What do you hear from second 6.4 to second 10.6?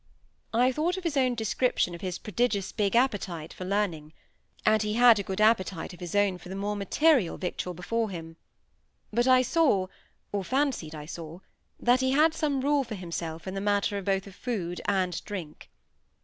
the more material victual before him. But I saw, or